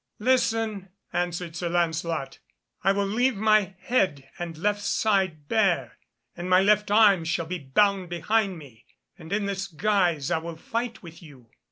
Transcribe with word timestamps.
"Listen," 0.17 0.89
answered 1.13 1.55
Sir 1.55 1.69
Lancelot. 1.69 2.39
"I 2.83 2.91
will 2.91 3.05
leave 3.05 3.35
my 3.37 3.75
head 3.81 4.27
and 4.39 4.57
left 4.57 4.81
side 4.81 5.47
bare, 5.47 5.99
and 6.35 6.49
my 6.49 6.59
left 6.59 6.89
arm 6.89 7.23
shall 7.23 7.45
be 7.45 7.59
bound 7.59 8.09
behind 8.09 8.57
me, 8.57 8.83
and 9.19 9.31
in 9.31 9.45
this 9.45 9.67
guise 9.67 10.31
I 10.31 10.39
will 10.39 10.55
fight 10.57 11.03
with 11.03 11.21
you." 11.21 11.51